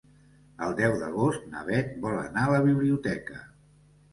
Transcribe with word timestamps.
El 0.67 0.71
deu 0.79 0.95
d'agost 1.01 1.45
na 1.53 1.61
Beth 1.67 1.91
vol 2.07 2.17
anar 2.25 2.47
a 2.47 2.51
la 2.57 2.65
biblioteca. 2.69 3.43